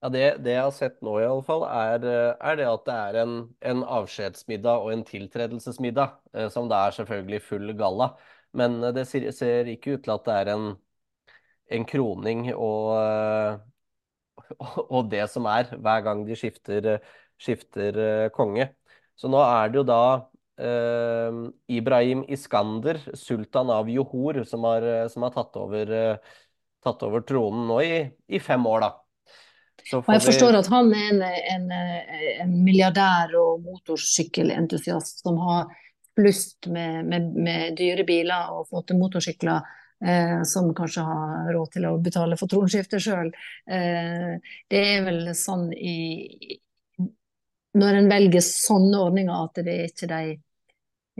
[0.07, 2.83] Ja, det, det jeg har sett nå i alle fall, er, eh, er det at
[2.87, 3.31] det er en,
[3.71, 8.07] en avskjedsmiddag og en tiltredelsesmiddag, eh, som det er selvfølgelig full galla.
[8.55, 10.69] Men eh, det ser, ser ikke ut til at det er en,
[11.75, 12.95] en kroning og,
[14.95, 16.97] og det som er, hver gang de skifter,
[17.41, 18.69] skifter konge.
[19.19, 19.99] Så nå er det jo da
[20.61, 21.41] eh,
[21.79, 25.91] Ibrahim Iskander, sultan av Johor, som har, som har tatt over,
[26.85, 27.99] tatt over tronen nå i,
[28.31, 28.93] i fem år, da.
[29.93, 31.21] Og jeg forstår at han er en,
[31.55, 31.67] en,
[32.43, 35.67] en milliardær og motorsykkelentusiast som har
[36.17, 39.61] flust med, med, med dyre biler og flotte motorsykler,
[40.05, 43.29] eh, som kanskje har råd til å betale for tronskiftet sjøl.
[43.69, 44.33] Eh,
[44.71, 46.57] det er vel sånn i
[47.77, 50.37] Når en velger sånne ordninger, at det er ikke de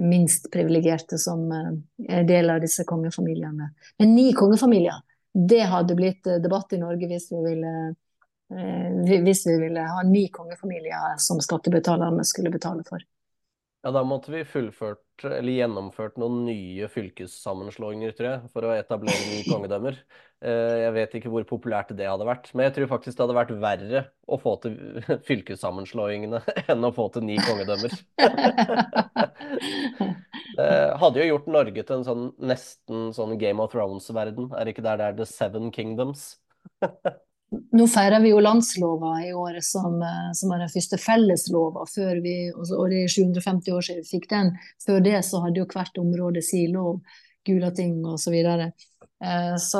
[0.01, 3.69] minst privilegerte som eh, er del av disse kongefamiliene.
[3.99, 4.97] Men ni kongefamilier,
[5.33, 7.73] det hadde blitt eh, debatt i Norge hvis vi ville
[8.49, 13.03] hvis vi ville ha ni kongefamilier som skattebetalerne skulle betale for.
[13.85, 19.27] Ja, da måtte vi fullført, eller gjennomført noen nye fylkessammenslåinger, tror jeg, for å etablere
[19.29, 19.99] nye kongedømmer.
[20.43, 23.37] Eh, Jeg vet ikke hvor populært det hadde vært, men jeg tror faktisk det hadde
[23.37, 24.75] vært verre å få til
[25.29, 26.41] fylkessammenslåingene
[26.73, 27.95] enn å få til ni kongedømmer.
[30.57, 30.67] Det
[30.99, 34.51] hadde jo gjort Norge til en sånn nesten sånn Game of Thrones-verden.
[34.57, 36.31] Er det ikke der det er The Seven Kingdoms?
[37.49, 41.85] Nå feirer vi jo landslova i året som, eh, som er den første felleslova,
[42.21, 44.51] vi, og det er 750 år siden vi fikk den.
[44.83, 46.99] Før det så hadde jo hvert område sin lov,
[47.47, 48.73] Gulating og så videre.
[49.23, 49.79] Eh, Så,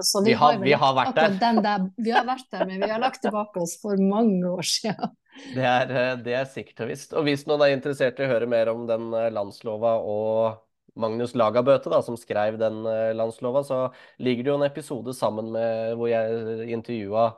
[0.00, 1.60] så Vi har- jo vi har vært der.
[1.60, 1.90] Der.
[1.98, 5.10] Vi har vært der, men vi har lagt tilbake oss for mange år siden.
[5.54, 7.12] Det er, eh, det er sikkert og visst.
[7.12, 10.56] Og hvis noen er interessert i å høre mer om den eh, landslova og
[11.02, 13.78] Magnus Lagabøte, da, som skrev den eh, landslova, så
[14.22, 17.30] ligger det jo en episode sammen med hvor jeg intervjua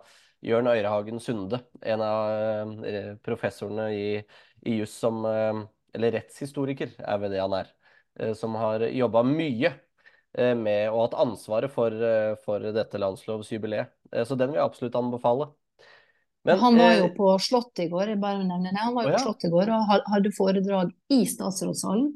[0.43, 4.07] Jørn Øyrehagen Sunde, en av eh, professorene i,
[4.67, 5.63] i juss som eh,
[5.95, 7.73] Eller rettshistoriker, er vel det han er.
[8.19, 9.73] eh, Som har jobba mye
[10.35, 13.93] eh, med og hatt ansvaret for, eh, for dette landslovsjubileet.
[14.13, 15.51] Eh, Så den vil jeg absolutt anbefale.
[16.45, 18.83] Men, han var jo eh, på Slottet i går, jeg bare nevner det.
[18.83, 22.09] Han var jo på Slottet i går og hadde foredrag i statsrådssalen.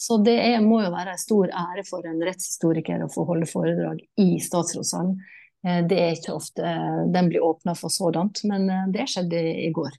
[0.00, 3.48] Så det er, må jo være en stor ære for en rettshistoriker å få holde
[3.50, 5.18] foredrag i statsrådssalen.
[5.66, 9.42] Eh, Det er ikke ofte eh, den blir åpna for sådant, men eh, det skjedde
[9.66, 9.98] i går.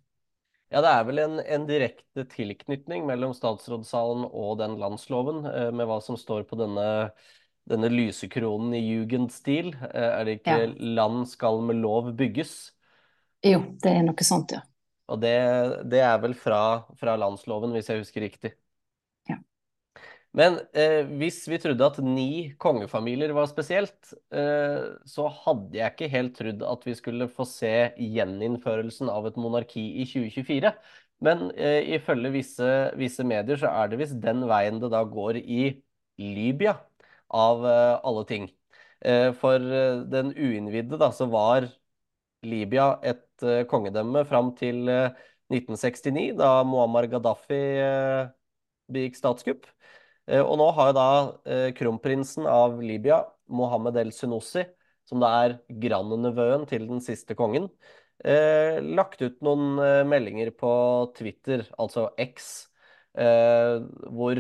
[0.72, 5.44] Ja, det er vel en, en direkte tilknytning mellom statsrådssalen og den landsloven,
[5.76, 6.86] med hva som står på denne,
[7.68, 9.74] denne lysekronen i jugendstil.
[9.92, 10.72] Er det ikke Ja.
[10.72, 12.72] 'land skal med lov bygges'?
[13.44, 14.64] Jo, det er noe sånt, ja.
[15.12, 15.36] Og det,
[15.92, 16.62] det er vel fra,
[17.00, 18.56] fra landsloven, hvis jeg husker riktig.
[20.38, 26.12] Men eh, hvis vi trodde at ni kongefamilier var spesielt, eh, så hadde jeg ikke
[26.14, 30.72] helt trodd at vi skulle få se gjeninnførelsen av et monarki i 2024.
[31.28, 35.42] Men eh, ifølge visse, visse medier så er det visst den veien det da går
[35.42, 35.66] i
[36.22, 36.78] Libya,
[37.32, 38.48] av eh, alle ting.
[39.04, 41.68] Eh, for eh, den uinnvidde da, så var
[42.48, 43.26] Libya et
[43.70, 45.12] kongedømme fram til eh,
[45.52, 47.60] 1969, da Muammar Gaddafi
[48.92, 49.68] begikk statskupp.
[50.32, 51.08] Eh, og nå har jo da
[51.52, 54.64] eh, kronprinsen av Libya, Mohammed el-Sunossi,
[55.08, 57.68] som da er grandnevøen til den siste kongen,
[58.24, 60.74] eh, lagt ut noen meldinger på
[61.18, 62.52] Twitter, altså X,
[63.12, 64.40] hvor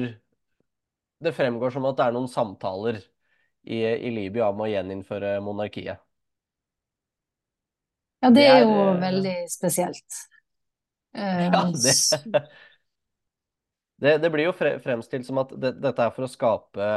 [1.19, 3.01] det fremgår som at det er noen samtaler
[3.67, 5.99] i, i Libya om å gjeninnføre monarkiet.
[8.23, 10.07] Ja, det er jo veldig spesielt.
[11.11, 11.91] Ja, det,
[14.01, 16.87] det, det blir jo fre- fremstilt som at det, dette er for å skape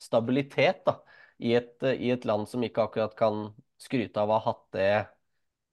[0.00, 0.96] stabilitet da,
[1.40, 3.48] i et, i et land som ikke akkurat kan
[3.80, 4.88] skryte av å ha hatt det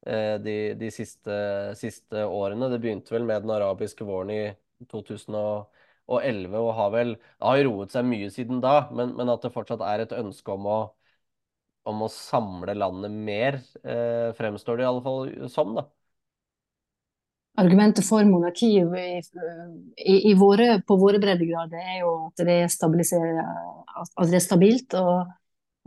[0.07, 1.37] eh, de, de siste,
[1.79, 2.69] siste årene.
[2.73, 4.41] Det begynte vel med den arabiske våren i
[4.91, 9.53] 2011 og har vel det har roet seg mye siden da, men, men at det
[9.55, 10.79] fortsatt er et ønske om å,
[11.89, 15.85] om å samle landet mer, eh, fremstår det i alle fall som, da.
[17.57, 19.21] Argumentet for monarki i,
[20.29, 25.31] i, våre, på våre breddegrader er jo at det at det er stabilt og,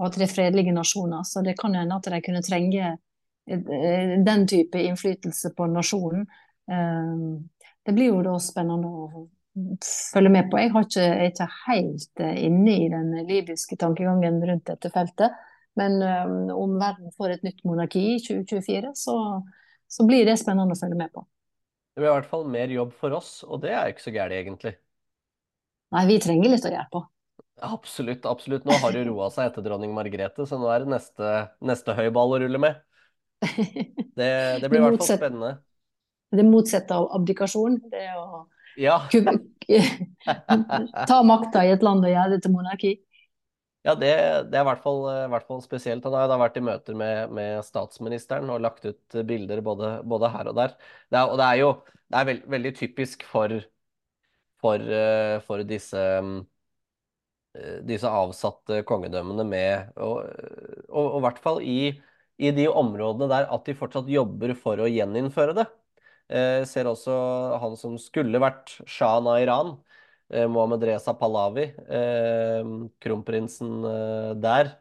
[0.01, 1.23] og at det er fredelige nasjoner.
[1.23, 6.27] Så det kan hende at de kunne trenge eh, den type innflytelse på nasjonen.
[6.71, 7.15] Eh,
[7.87, 9.27] Det blir jo da spennende å
[10.13, 10.59] følge med på.
[10.59, 15.39] Jeg ikke, jeg er ikke helt eh, inne i den libyske tankegangen rundt dette feltet.
[15.79, 16.03] Men
[16.51, 19.15] om verden får et nytt monarki i 2024, så,
[19.87, 21.23] så blir det spennende å følge med på.
[21.95, 24.39] Det blir i hvert fall mer jobb for oss, og det er ikke så gærent,
[24.43, 24.75] egentlig.
[25.97, 27.05] Nei, vi trenger litt å gjøre på.
[27.67, 28.65] Absolutt, absolutt.
[28.69, 31.33] Nå har det roa seg etter dronning Margrethe, så nå er det neste,
[31.73, 32.81] neste høyball å rulle med.
[34.19, 35.51] Det, det blir i hvert fall spennende.
[36.31, 37.81] det motsatte av abdikasjon.
[37.91, 39.01] Det å Ja,
[41.09, 42.93] ta makta i et land og gjøre det til monarki.
[43.87, 44.11] Ja det,
[44.53, 46.05] det er i hvert i hvert fall spesielt.
[46.05, 50.31] Han har da vært i møter med, med statsministeren og lagt ut bilder både, både
[50.35, 50.77] her og der.
[51.09, 51.71] Det er, og det er jo
[52.11, 53.55] det er veld, veldig typisk for,
[54.61, 56.39] for, eh, for disse mm,
[57.59, 60.25] eh, disse avsatte kongedømmene med, og,
[60.89, 61.79] og, og i hvert fall i,
[62.41, 65.67] i de områdene der at de fortsatt jobber for å gjeninnføre det.
[66.31, 67.15] Eh, ser også
[67.63, 69.73] han som skulle vært sjahen av Iran,
[70.31, 71.65] eh, Mohammed Reza Pahlavi,
[71.99, 72.65] eh,
[73.03, 74.73] kronprinsen eh, der.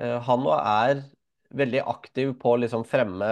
[0.00, 1.02] Eh, han nå er
[1.50, 3.30] veldig aktiv på å liksom fremme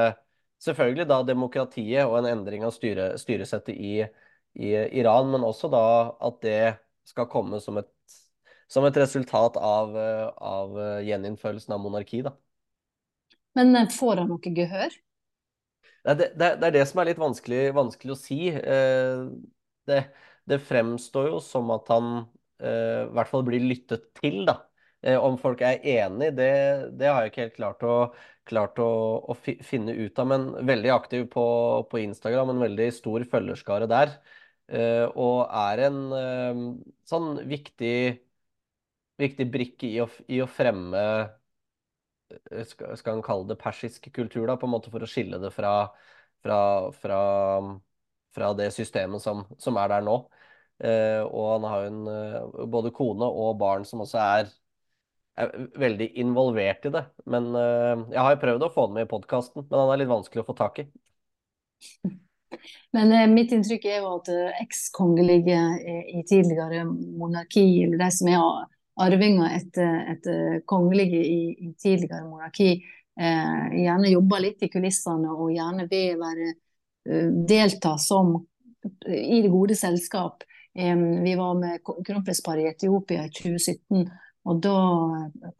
[0.63, 3.95] selvfølgelig da demokratiet og en endring av styre, styresettet i,
[4.59, 5.83] i Iran, men også da
[6.29, 6.59] at det
[7.09, 7.91] skal komme som et,
[8.69, 12.35] som et resultat av, eh, av eh, gjeninnførelsen av monarki, da.
[13.59, 14.99] Men får han noe gehør?
[16.05, 18.39] Det, det, det er det som er litt vanskelig, vanskelig å si.
[18.55, 19.25] Eh,
[19.89, 19.99] Det,
[20.49, 22.09] det fremstår jo som at han
[22.61, 24.59] eh, i hvert fall blir lyttet til, da.
[25.03, 26.49] Eh, Om folk er enig, det,
[26.99, 27.97] det har jeg ikke helt klart å,
[28.49, 28.89] klart å,
[29.31, 30.31] å fi, finne ut av.
[30.33, 31.45] Men veldig aktiv på,
[31.91, 34.17] på Instagram, en veldig stor følgerskare der.
[34.69, 36.65] Eh, Og er en eh,
[37.09, 37.95] sånn viktig,
[39.23, 41.05] viktig brikke i å, i å fremme
[42.51, 45.41] eh, skal, skal han kalle det persisk kultur, da, på en måte for å skille
[45.43, 45.73] det fra,
[46.45, 46.59] fra,
[47.03, 47.21] fra,
[48.35, 50.17] fra det systemet som, som er der nå.
[50.79, 54.53] Eh, og han har jo eh, både kone og barn som også er,
[55.39, 57.05] er veldig involvert i det.
[57.27, 60.03] Men eh, jeg har jo prøvd å få han med i podkasten, men han er
[60.03, 60.89] litt vanskelig å få tak i.
[62.97, 64.29] Men eh, mitt inntrykk er jo at
[64.63, 65.59] ekskongelige
[66.17, 68.47] i tidligere monarki, eller de som er
[69.05, 72.71] arvinger etter, etter kongelige i, i tidligere monarki,
[73.21, 76.55] eh, gjerne jobber litt i kulissene og gjerne vil være,
[77.49, 78.35] delta som
[79.07, 80.43] i det gode selskap.
[80.75, 84.09] Vi var med kronprinsparet i Etiopia i 2017.
[84.49, 84.77] Og da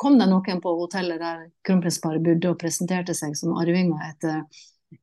[0.01, 4.39] kom det noen på hotellet der kronprinsparet bodde og presenterte seg som arvinger etter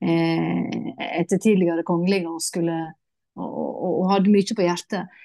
[0.01, 2.77] eh, etter tidligere kongelige og, skulle,
[3.37, 5.21] og, og, og hadde mye på hjertet.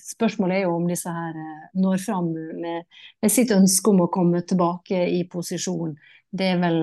[0.00, 2.86] Spørsmålet er jo om disse her eh, når fram med,
[3.20, 5.92] med sitt ønske om å komme tilbake i posisjon.
[6.32, 6.80] Det er vel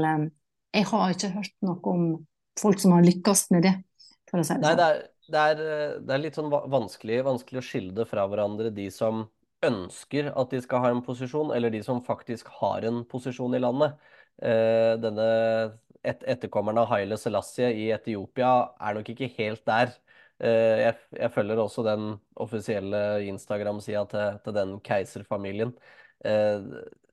[0.71, 2.03] Jeg har ikke hørt noe om
[2.59, 3.73] folk som har lykkes med det,
[4.29, 5.01] for å si det Nei, det sånn.
[5.01, 8.71] er, det er, eh, det er litt sånn vanskelig, vanskelig å skille det fra hverandre,
[8.75, 9.25] de som
[9.65, 13.61] ønsker at de skal ha en posisjon, eller de som faktisk har en posisjon i
[13.61, 13.97] landet.
[14.41, 15.27] Eh, denne
[16.01, 19.93] et, etterkommeren av Haile Selassie i Etiopia er nok ikke helt der.
[20.41, 22.07] Eh, jeg, jeg følger også den
[22.41, 25.75] offisielle Instagram-sida til, til den keiserfamilien.
[26.25, 26.57] Eh,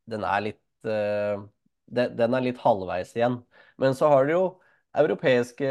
[0.09, 1.37] den er litt eh,
[1.89, 3.43] den, er litt halvveis igjen.
[3.81, 4.45] Men så har du jo
[4.97, 5.69] europeiske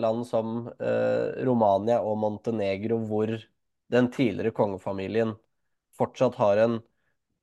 [0.00, 3.32] land som eh, Romania og Montenegro, hvor
[3.92, 5.34] den tidligere kongefamilien
[5.96, 6.78] fortsatt har en,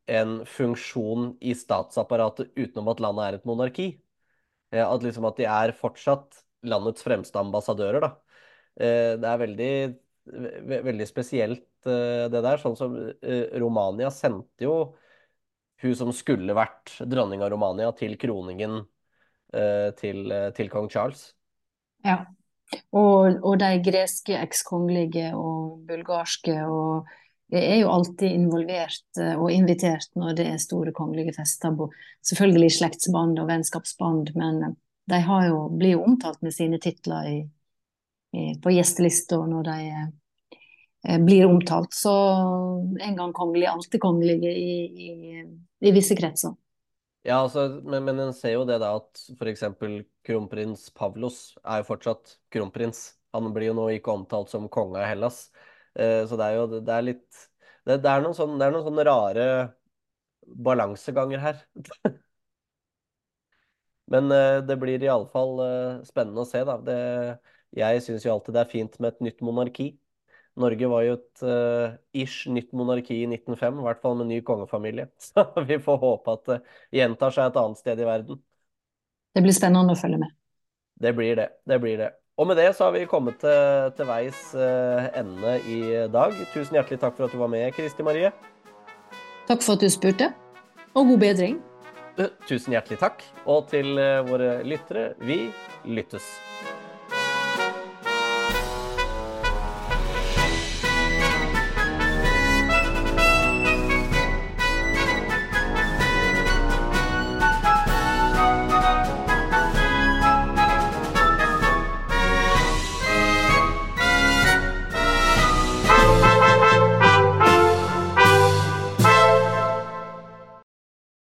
[0.08, 3.88] en funksjon i statsapparatet utenom at landet er et monarki.
[4.72, 8.12] Eh, At, liksom at de er fortsatt landets fremste ambassadører, da.
[8.80, 9.72] Eh, Det er veldig,
[10.70, 12.60] ve veldig spesielt eh, det der.
[12.62, 12.96] Sånn som
[13.60, 14.78] Romania sendte jo
[15.84, 18.84] hun som skulle vært dronning av Romania, til kroningen
[20.00, 21.34] til, eh, til kong Charles.
[22.06, 22.24] Ja.
[22.92, 27.12] Og, og de greske ekskongelige og bulgarske og
[27.54, 31.76] er jo alltid involvert eh, og invitert når det er store kongelige fester.
[32.26, 37.40] Selvfølgelig slektsband og vennskapsband, men de de jo, blir jo omtalt med sine titler i,
[38.34, 41.94] i, på gjestelista når de eh, blir omtalt.
[41.94, 42.14] Så
[43.02, 44.76] en gang kongelige, alltid kongelige i,
[45.10, 45.44] i,
[45.84, 46.56] i visse kretser.
[47.24, 49.64] Ja, altså, men, men en ser jo det da at f.eks.
[50.28, 53.04] kronprins Pavlos er jo fortsatt kronprins.
[53.34, 55.46] Han blir jo nå ikke omtalt som konge av Hellas.
[55.96, 57.30] Eh, så det er jo det er litt
[57.88, 59.48] det, det, er noen sånne, det er noen sånne rare
[60.68, 61.64] balanseganger her.
[64.12, 66.78] Men eh, det blir iallfall eh, spennende å se, da.
[66.84, 66.98] Det,
[67.80, 69.94] jeg syns jo alltid det er fint med et nytt monarki.
[70.60, 74.40] Norge var jo et uh, ish nytt monarki i 1905, i hvert fall med ny
[74.46, 75.08] kongefamilie.
[75.26, 76.60] Så vi får håpe at det
[77.00, 78.42] gjentar seg et annet sted i verden.
[79.34, 80.36] Det blir spennende å følge med.
[81.02, 81.50] Det blir det.
[81.66, 82.12] Det blir det.
[82.38, 85.82] Og med det så har vi kommet til, til veis uh, ende i
[86.14, 86.38] dag.
[86.54, 88.34] Tusen hjertelig takk for at du var med, Kristi Marie.
[89.50, 90.32] Takk for at du spurte,
[90.94, 91.62] og god bedring.
[92.22, 93.26] Uh, tusen hjertelig takk.
[93.50, 93.98] Og til
[94.30, 95.48] våre lyttere, vi
[95.90, 96.30] lyttes.